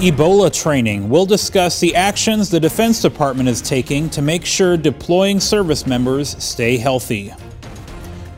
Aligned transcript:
Ebola 0.00 0.50
training. 0.50 1.10
We'll 1.10 1.26
discuss 1.26 1.78
the 1.78 1.94
actions 1.94 2.48
the 2.48 2.58
Defense 2.58 3.02
Department 3.02 3.50
is 3.50 3.60
taking 3.60 4.08
to 4.10 4.22
make 4.22 4.46
sure 4.46 4.78
deploying 4.78 5.38
service 5.40 5.86
members 5.86 6.42
stay 6.42 6.78
healthy. 6.78 7.34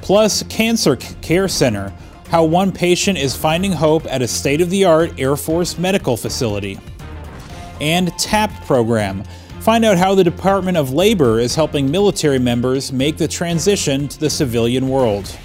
Plus, 0.01 0.43
Cancer 0.49 0.97
Care 0.97 1.47
Center, 1.47 1.93
how 2.31 2.43
one 2.43 2.73
patient 2.73 3.17
is 3.17 3.37
finding 3.37 3.71
hope 3.71 4.05
at 4.07 4.23
a 4.23 4.27
state 4.27 4.61
of 4.61 4.71
the 4.71 4.85
art 4.85 5.13
Air 5.21 5.37
Force 5.37 5.79
medical 5.79 6.17
facility. 6.17 6.81
And 7.81 8.09
TAP 8.19 8.51
program. 8.67 9.23
Find 9.61 9.85
out 9.85 9.99
how 9.99 10.17
the 10.17 10.25
Department 10.25 10.77
of 10.77 10.93
Labor 10.93 11.39
is 11.39 11.55
helping 11.55 11.89
military 11.89 12.41
members 12.41 12.93
make 12.93 13.19
the 13.19 13.29
transition 13.29 14.09
to 14.09 14.19
the 14.19 14.31
civilian 14.31 14.89
world. 14.89 15.39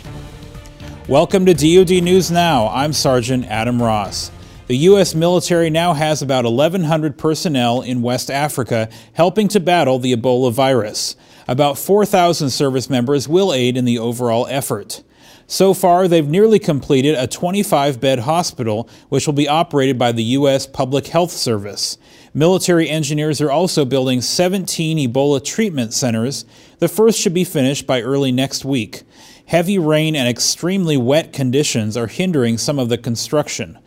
Welcome 1.07 1.45
to 1.45 1.53
DoD 1.53 2.03
News 2.03 2.31
Now. 2.31 2.69
I'm 2.69 2.91
Sergeant 2.91 3.45
Adam 3.45 3.79
Ross. 3.79 4.31
The 4.67 4.77
U.S. 4.79 5.15
military 5.15 5.69
now 5.69 5.93
has 5.93 6.21
about 6.21 6.43
1,100 6.43 7.17
personnel 7.17 7.79
in 7.79 8.01
West 8.01 8.29
Africa 8.29 8.89
helping 9.13 9.47
to 9.47 9.61
battle 9.61 9.97
the 9.97 10.13
Ebola 10.13 10.51
virus. 10.51 11.15
About 11.47 11.77
4,000 11.77 12.49
service 12.49 12.89
members 12.89 13.29
will 13.29 13.53
aid 13.53 13.77
in 13.77 13.85
the 13.85 13.97
overall 13.97 14.45
effort. 14.47 15.03
So 15.49 15.73
far, 15.73 16.09
they've 16.09 16.27
nearly 16.27 16.59
completed 16.59 17.15
a 17.15 17.27
25 17.27 18.01
bed 18.01 18.19
hospital, 18.19 18.89
which 19.07 19.25
will 19.25 19.33
be 19.33 19.47
operated 19.47 19.97
by 19.97 20.11
the 20.11 20.23
U.S. 20.23 20.67
Public 20.67 21.07
Health 21.07 21.31
Service. 21.31 21.97
Military 22.33 22.89
engineers 22.89 23.39
are 23.39 23.49
also 23.49 23.85
building 23.85 24.19
17 24.19 24.97
Ebola 24.97 25.41
treatment 25.41 25.93
centers. 25.93 26.43
The 26.79 26.89
first 26.89 27.17
should 27.17 27.33
be 27.33 27.45
finished 27.45 27.87
by 27.87 28.01
early 28.01 28.33
next 28.33 28.65
week. 28.65 29.03
Heavy 29.45 29.79
rain 29.79 30.13
and 30.13 30.27
extremely 30.27 30.97
wet 30.97 31.31
conditions 31.31 31.95
are 31.95 32.07
hindering 32.07 32.57
some 32.57 32.79
of 32.79 32.89
the 32.89 32.97
construction. 32.97 33.79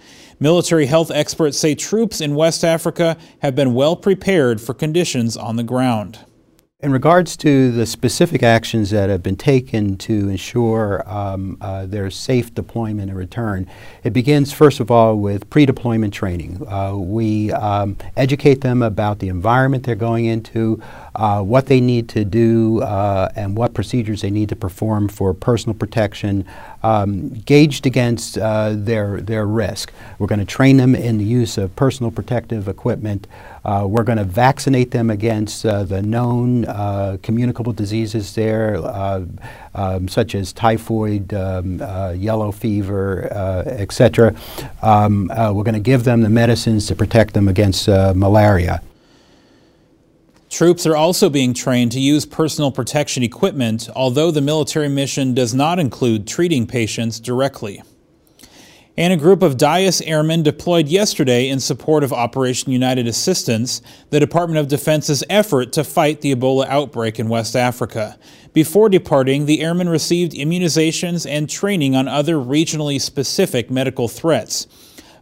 Military 0.42 0.86
health 0.86 1.10
experts 1.10 1.58
say 1.58 1.74
troops 1.74 2.18
in 2.22 2.34
West 2.34 2.64
Africa 2.64 3.18
have 3.40 3.54
been 3.54 3.74
well 3.74 3.94
prepared 3.94 4.58
for 4.58 4.72
conditions 4.72 5.36
on 5.36 5.56
the 5.56 5.62
ground. 5.62 6.20
In 6.82 6.92
regards 6.92 7.36
to 7.36 7.70
the 7.70 7.84
specific 7.84 8.42
actions 8.42 8.88
that 8.88 9.10
have 9.10 9.22
been 9.22 9.36
taken 9.36 9.98
to 9.98 10.30
ensure 10.30 11.06
um, 11.06 11.58
uh, 11.60 11.84
their 11.84 12.10
safe 12.10 12.54
deployment 12.54 13.10
and 13.10 13.18
return, 13.18 13.68
it 14.02 14.14
begins 14.14 14.50
first 14.50 14.80
of 14.80 14.90
all 14.90 15.16
with 15.16 15.50
pre 15.50 15.66
deployment 15.66 16.14
training. 16.14 16.66
Uh, 16.66 16.96
we 16.96 17.52
um, 17.52 17.98
educate 18.16 18.62
them 18.62 18.80
about 18.80 19.18
the 19.18 19.28
environment 19.28 19.84
they're 19.84 19.94
going 19.94 20.24
into, 20.24 20.82
uh, 21.14 21.42
what 21.42 21.66
they 21.66 21.80
need 21.80 22.08
to 22.10 22.24
do, 22.24 22.82
uh, 22.82 23.30
and 23.34 23.56
what 23.56 23.74
procedures 23.74 24.22
they 24.22 24.30
need 24.30 24.48
to 24.48 24.56
perform 24.56 25.08
for 25.08 25.34
personal 25.34 25.74
protection, 25.74 26.44
um, 26.82 27.30
gauged 27.30 27.86
against 27.86 28.38
uh, 28.38 28.72
their, 28.74 29.20
their 29.20 29.46
risk. 29.46 29.92
We're 30.18 30.26
going 30.26 30.40
to 30.40 30.46
train 30.46 30.76
them 30.76 30.94
in 30.94 31.18
the 31.18 31.24
use 31.24 31.58
of 31.58 31.74
personal 31.76 32.10
protective 32.10 32.68
equipment. 32.68 33.26
Uh, 33.64 33.86
we're 33.86 34.04
going 34.04 34.18
to 34.18 34.24
vaccinate 34.24 34.90
them 34.90 35.10
against 35.10 35.66
uh, 35.66 35.84
the 35.84 36.00
known 36.00 36.64
uh, 36.64 37.18
communicable 37.22 37.72
diseases 37.72 38.34
there, 38.34 38.76
um, 39.74 40.08
such 40.08 40.34
as 40.34 40.52
typhoid, 40.52 41.34
um, 41.34 41.78
yellow 42.16 42.50
fever, 42.52 43.28
etc. 43.66 44.34
Um, 44.82 45.28
we're 45.28 45.64
going 45.64 45.74
to 45.74 45.80
give 45.80 46.04
them 46.04 46.22
the 46.22 46.30
medicines 46.30 46.86
to 46.86 46.94
protect 46.94 47.34
them 47.34 47.48
against 47.48 47.88
malaria. 47.88 48.82
Troops 50.50 50.84
are 50.84 50.96
also 50.96 51.30
being 51.30 51.54
trained 51.54 51.92
to 51.92 52.00
use 52.00 52.26
personal 52.26 52.72
protection 52.72 53.22
equipment, 53.22 53.88
although 53.94 54.32
the 54.32 54.40
military 54.40 54.88
mission 54.88 55.32
does 55.32 55.54
not 55.54 55.78
include 55.78 56.26
treating 56.26 56.66
patients 56.66 57.20
directly. 57.20 57.82
And 58.96 59.12
a 59.12 59.16
group 59.16 59.42
of 59.42 59.56
Dyess 59.56 60.02
airmen 60.04 60.42
deployed 60.42 60.88
yesterday 60.88 61.48
in 61.48 61.60
support 61.60 62.02
of 62.02 62.12
Operation 62.12 62.72
United 62.72 63.06
Assistance, 63.06 63.80
the 64.10 64.18
Department 64.18 64.58
of 64.58 64.66
Defense's 64.66 65.22
effort 65.30 65.72
to 65.72 65.84
fight 65.84 66.20
the 66.20 66.34
Ebola 66.34 66.66
outbreak 66.66 67.20
in 67.20 67.28
West 67.28 67.54
Africa. 67.54 68.18
Before 68.52 68.88
departing, 68.88 69.46
the 69.46 69.62
airmen 69.62 69.88
received 69.88 70.32
immunizations 70.32 71.30
and 71.30 71.48
training 71.48 71.94
on 71.94 72.08
other 72.08 72.34
regionally 72.34 73.00
specific 73.00 73.70
medical 73.70 74.08
threats. 74.08 74.66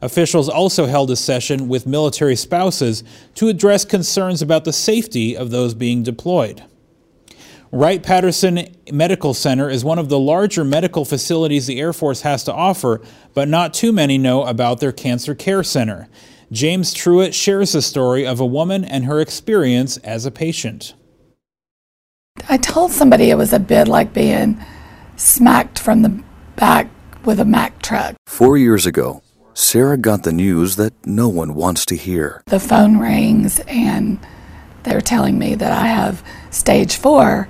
Officials 0.01 0.49
also 0.49 0.87
held 0.87 1.11
a 1.11 1.17
session 1.17 1.69
with 1.69 1.87
military 1.87 2.37
spouses 2.37 3.03
to 3.35 3.49
address 3.49 3.85
concerns 3.85 4.43
about 4.43 4.65
the 4.65 4.73
safety 4.73 5.37
of 5.37 5.51
those 5.51 5.75
being 5.75 6.03
deployed. 6.03 6.63
Wright 7.71 8.03
Patterson 8.03 8.67
Medical 8.91 9.35
Center 9.35 9.69
is 9.69 9.85
one 9.85 9.99
of 9.99 10.09
the 10.09 10.19
larger 10.19 10.65
medical 10.65 11.05
facilities 11.05 11.67
the 11.67 11.79
Air 11.79 11.93
Force 11.93 12.23
has 12.23 12.43
to 12.45 12.55
offer, 12.55 13.03
but 13.35 13.49
not 13.49 13.75
too 13.75 13.93
many 13.93 14.17
know 14.17 14.45
about 14.45 14.81
their 14.81 14.93
cancer 14.93 15.35
care 15.35 15.63
center. 15.63 16.09
James 16.51 16.95
Truitt 16.95 17.35
shares 17.35 17.73
the 17.73 17.83
story 17.83 18.27
of 18.27 18.41
a 18.41 18.47
woman 18.47 18.85
and 18.85 19.05
her 19.05 19.21
experience 19.21 19.99
as 19.99 20.25
a 20.25 20.31
patient. 20.31 20.95
I 22.49 22.57
told 22.57 22.93
somebody 22.93 23.29
it 23.29 23.37
was 23.37 23.53
a 23.53 23.59
bit 23.59 23.87
like 23.87 24.15
being 24.15 24.59
smacked 25.17 25.79
from 25.79 26.01
the 26.01 26.23
back 26.57 26.89
with 27.27 27.39
a 27.39 27.45
Mack 27.45 27.83
truck. 27.83 28.15
Four 28.27 28.57
years 28.57 28.87
ago, 28.87 29.23
Sarah 29.61 29.97
got 29.97 30.23
the 30.23 30.33
news 30.33 30.77
that 30.77 30.95
no 31.05 31.29
one 31.29 31.53
wants 31.53 31.85
to 31.87 31.97
hear. 31.97 32.41
The 32.47 32.61
phone 32.61 32.99
rings 32.99 33.59
and 33.67 34.25
they're 34.85 35.01
telling 35.01 35.37
me 35.37 35.57
that 35.57 35.73
I 35.73 35.89
have 35.89 36.23
stage 36.51 36.95
four 36.95 37.49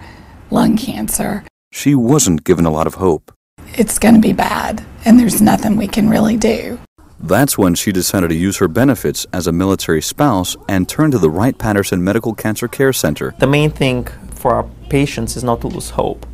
lung 0.50 0.78
cancer. 0.78 1.44
She 1.70 1.94
wasn't 1.94 2.44
given 2.44 2.64
a 2.64 2.70
lot 2.70 2.86
of 2.86 2.94
hope. 2.94 3.30
It's 3.74 3.98
going 3.98 4.14
to 4.14 4.22
be 4.22 4.32
bad, 4.32 4.82
and 5.04 5.20
there's 5.20 5.42
nothing 5.42 5.76
we 5.76 5.86
can 5.86 6.08
really 6.08 6.38
do. 6.38 6.80
That's 7.20 7.58
when 7.58 7.74
she 7.74 7.92
decided 7.92 8.28
to 8.28 8.34
use 8.34 8.56
her 8.56 8.68
benefits 8.68 9.26
as 9.34 9.46
a 9.46 9.52
military 9.52 10.00
spouse 10.00 10.56
and 10.66 10.88
turn 10.88 11.10
to 11.10 11.18
the 11.18 11.28
Wright 11.28 11.58
Patterson 11.58 12.02
Medical 12.02 12.34
Cancer 12.34 12.68
Care 12.68 12.94
Center. 12.94 13.34
The 13.38 13.46
main 13.46 13.70
thing 13.70 14.06
for 14.30 14.54
our 14.54 14.64
patients 14.88 15.36
is 15.36 15.44
not 15.44 15.60
to 15.60 15.66
lose 15.66 15.90
hope. 15.90 16.24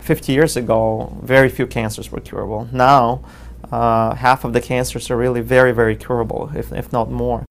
50 0.00 0.32
years 0.32 0.58
ago, 0.58 1.16
very 1.22 1.48
few 1.48 1.66
cancers 1.66 2.12
were 2.12 2.20
curable. 2.20 2.68
Now, 2.70 3.24
uh, 3.70 4.14
half 4.14 4.44
of 4.44 4.52
the 4.52 4.60
cancers 4.60 5.10
are 5.10 5.16
really 5.16 5.40
very, 5.40 5.72
very 5.72 5.96
curable, 5.96 6.50
if, 6.54 6.72
if 6.72 6.92
not 6.92 7.10
more. 7.10 7.44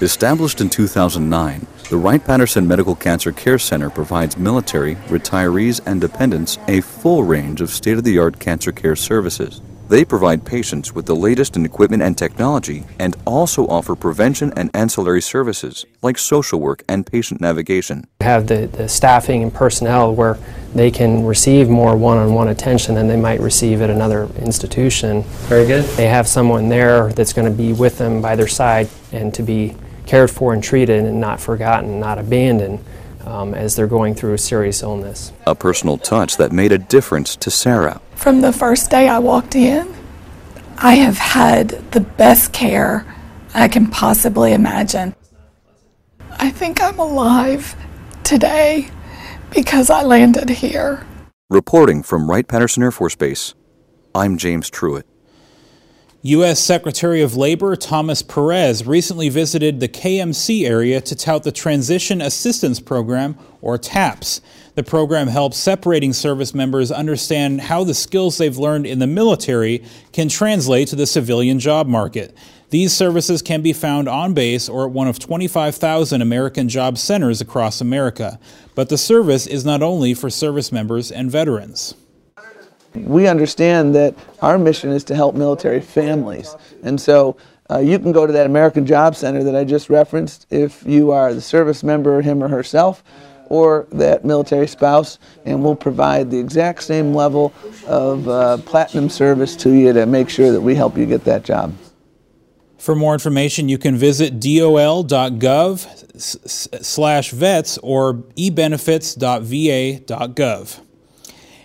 Established 0.00 0.60
in 0.60 0.70
2009, 0.70 1.66
the 1.90 1.96
Wright 1.96 2.24
Patterson 2.24 2.66
Medical 2.66 2.94
Cancer 2.96 3.32
Care 3.32 3.58
Center 3.58 3.90
provides 3.90 4.38
military, 4.38 4.94
retirees, 5.08 5.80
and 5.84 6.00
dependents 6.00 6.58
a 6.68 6.80
full 6.80 7.24
range 7.24 7.60
of 7.60 7.70
state 7.70 7.98
of 7.98 8.04
the 8.04 8.18
art 8.18 8.38
cancer 8.38 8.72
care 8.72 8.96
services. 8.96 9.60
They 9.90 10.04
provide 10.04 10.44
patients 10.44 10.94
with 10.94 11.06
the 11.06 11.16
latest 11.16 11.56
in 11.56 11.64
equipment 11.64 12.00
and 12.00 12.16
technology 12.16 12.84
and 13.00 13.16
also 13.26 13.66
offer 13.66 13.96
prevention 13.96 14.52
and 14.54 14.70
ancillary 14.72 15.20
services 15.20 15.84
like 16.00 16.16
social 16.16 16.60
work 16.60 16.84
and 16.88 17.04
patient 17.04 17.40
navigation. 17.40 18.06
Have 18.20 18.46
the, 18.46 18.68
the 18.68 18.88
staffing 18.88 19.42
and 19.42 19.52
personnel 19.52 20.14
where 20.14 20.38
they 20.76 20.92
can 20.92 21.26
receive 21.26 21.68
more 21.68 21.96
one 21.96 22.18
on 22.18 22.34
one 22.34 22.46
attention 22.46 22.94
than 22.94 23.08
they 23.08 23.16
might 23.16 23.40
receive 23.40 23.82
at 23.82 23.90
another 23.90 24.28
institution. 24.36 25.24
Very 25.48 25.66
good. 25.66 25.84
They 25.96 26.06
have 26.06 26.28
someone 26.28 26.68
there 26.68 27.12
that's 27.14 27.32
going 27.32 27.50
to 27.50 27.56
be 27.56 27.72
with 27.72 27.98
them 27.98 28.22
by 28.22 28.36
their 28.36 28.46
side 28.46 28.88
and 29.10 29.34
to 29.34 29.42
be 29.42 29.74
cared 30.06 30.30
for 30.30 30.54
and 30.54 30.62
treated 30.62 31.04
and 31.04 31.20
not 31.20 31.40
forgotten, 31.40 31.98
not 31.98 32.16
abandoned 32.16 32.78
um, 33.26 33.54
as 33.54 33.76
they're 33.76 33.86
going 33.86 34.14
through 34.14 34.34
a 34.34 34.38
serious 34.38 34.82
illness. 34.82 35.32
A 35.46 35.54
personal 35.54 35.98
touch 35.98 36.36
that 36.36 36.52
made 36.52 36.72
a 36.72 36.78
difference 36.78 37.36
to 37.36 37.50
Sarah. 37.50 38.00
From 38.14 38.40
the 38.40 38.52
first 38.52 38.90
day 38.90 39.08
I 39.08 39.18
walked 39.18 39.54
in, 39.56 39.94
I 40.78 40.94
have 40.94 41.18
had 41.18 41.68
the 41.92 42.00
best 42.00 42.52
care 42.52 43.06
I 43.54 43.68
can 43.68 43.88
possibly 43.88 44.52
imagine. 44.52 45.14
I 46.38 46.50
think 46.50 46.80
I'm 46.80 46.98
alive 46.98 47.76
today 48.24 48.88
because 49.50 49.90
I 49.90 50.02
landed 50.02 50.48
here. 50.48 51.04
Reporting 51.50 52.02
from 52.02 52.30
Wright 52.30 52.46
Patterson 52.46 52.82
Air 52.82 52.92
Force 52.92 53.16
Base, 53.16 53.54
I'm 54.14 54.38
James 54.38 54.70
Truitt. 54.70 55.02
U.S. 56.22 56.60
Secretary 56.60 57.22
of 57.22 57.34
Labor 57.34 57.74
Thomas 57.76 58.20
Perez 58.20 58.86
recently 58.86 59.30
visited 59.30 59.80
the 59.80 59.88
KMC 59.88 60.68
area 60.68 61.00
to 61.00 61.16
tout 61.16 61.44
the 61.44 61.50
Transition 61.50 62.20
Assistance 62.20 62.78
Program, 62.78 63.38
or 63.62 63.78
TAPS. 63.78 64.42
The 64.74 64.82
program 64.82 65.28
helps 65.28 65.56
separating 65.56 66.12
service 66.12 66.52
members 66.52 66.92
understand 66.92 67.62
how 67.62 67.84
the 67.84 67.94
skills 67.94 68.36
they've 68.36 68.58
learned 68.58 68.84
in 68.84 68.98
the 68.98 69.06
military 69.06 69.82
can 70.12 70.28
translate 70.28 70.88
to 70.88 70.96
the 70.96 71.06
civilian 71.06 71.58
job 71.58 71.86
market. 71.86 72.36
These 72.68 72.92
services 72.92 73.40
can 73.40 73.62
be 73.62 73.72
found 73.72 74.06
on 74.06 74.34
base 74.34 74.68
or 74.68 74.84
at 74.84 74.90
one 74.90 75.08
of 75.08 75.18
25,000 75.18 76.20
American 76.20 76.68
job 76.68 76.98
centers 76.98 77.40
across 77.40 77.80
America. 77.80 78.38
But 78.74 78.90
the 78.90 78.98
service 78.98 79.46
is 79.46 79.64
not 79.64 79.82
only 79.82 80.12
for 80.12 80.28
service 80.28 80.70
members 80.70 81.10
and 81.10 81.30
veterans 81.30 81.94
we 82.94 83.28
understand 83.28 83.94
that 83.94 84.14
our 84.42 84.58
mission 84.58 84.90
is 84.90 85.04
to 85.04 85.14
help 85.14 85.34
military 85.34 85.80
families. 85.80 86.54
And 86.82 87.00
so 87.00 87.36
uh, 87.70 87.78
you 87.78 87.98
can 87.98 88.12
go 88.12 88.26
to 88.26 88.32
that 88.32 88.46
American 88.46 88.86
Job 88.86 89.14
Center 89.14 89.44
that 89.44 89.54
I 89.54 89.64
just 89.64 89.88
referenced 89.88 90.46
if 90.50 90.82
you 90.84 91.12
are 91.12 91.32
the 91.32 91.40
service 91.40 91.84
member, 91.84 92.20
him 92.20 92.42
or 92.42 92.48
herself, 92.48 93.04
or 93.46 93.86
that 93.92 94.24
military 94.24 94.66
spouse, 94.66 95.18
and 95.44 95.62
we'll 95.62 95.76
provide 95.76 96.30
the 96.30 96.38
exact 96.38 96.82
same 96.82 97.14
level 97.14 97.52
of 97.86 98.28
uh, 98.28 98.56
platinum 98.58 99.08
service 99.08 99.56
to 99.56 99.70
you 99.70 99.92
to 99.92 100.06
make 100.06 100.30
sure 100.30 100.52
that 100.52 100.60
we 100.60 100.74
help 100.74 100.96
you 100.96 101.06
get 101.06 101.24
that 101.24 101.44
job. 101.44 101.74
For 102.78 102.94
more 102.94 103.12
information, 103.12 103.68
you 103.68 103.76
can 103.76 103.96
visit 103.96 104.40
dol.gov 104.40 105.86
slash 106.84 107.30
vets 107.30 107.78
or 107.78 108.14
ebenefits.va.gov. 108.14 110.80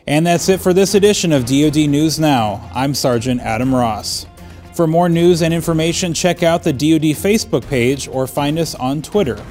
And 0.08 0.28
that's 0.28 0.50
it 0.50 0.62
for 0.62 0.72
this 0.72 0.94
edition 0.94 1.32
of 1.32 1.46
DoD 1.46 1.90
News 1.90 2.20
Now. 2.20 2.70
I'm 2.76 2.94
Sergeant 2.94 3.42
Adam 3.42 3.74
Ross. 3.74 4.28
For 4.76 4.86
more 4.86 5.10
news 5.10 5.42
and 5.42 5.52
information, 5.52 6.14
check 6.14 6.44
out 6.44 6.62
the 6.62 6.74
DoD 6.74 7.16
Facebook 7.16 7.68
page 7.68 8.08
or 8.08 8.28
find 8.28 8.60
us 8.60 8.76
on 8.76 9.02
Twitter. 9.02 9.44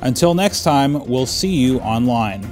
Until 0.00 0.34
next 0.34 0.64
time, 0.64 1.06
we'll 1.06 1.26
see 1.26 1.54
you 1.54 1.78
online. 1.80 2.50